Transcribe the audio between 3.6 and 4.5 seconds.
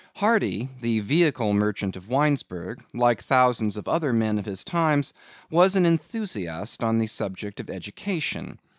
of other men of